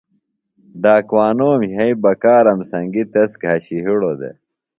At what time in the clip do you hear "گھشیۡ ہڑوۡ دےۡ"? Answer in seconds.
3.41-4.35